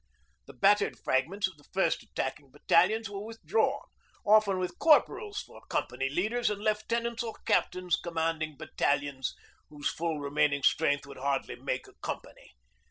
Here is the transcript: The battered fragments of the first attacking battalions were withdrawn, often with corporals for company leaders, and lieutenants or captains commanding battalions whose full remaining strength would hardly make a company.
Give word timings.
The 0.47 0.53
battered 0.53 0.97
fragments 0.97 1.47
of 1.47 1.57
the 1.57 1.63
first 1.63 2.01
attacking 2.01 2.49
battalions 2.49 3.07
were 3.07 3.23
withdrawn, 3.23 3.83
often 4.25 4.57
with 4.57 4.79
corporals 4.79 5.41
for 5.41 5.61
company 5.69 6.09
leaders, 6.09 6.49
and 6.49 6.59
lieutenants 6.59 7.21
or 7.21 7.35
captains 7.45 7.97
commanding 7.97 8.57
battalions 8.57 9.35
whose 9.69 9.91
full 9.91 10.19
remaining 10.19 10.63
strength 10.63 11.05
would 11.05 11.17
hardly 11.19 11.55
make 11.55 11.87
a 11.87 11.93
company. 12.01 12.55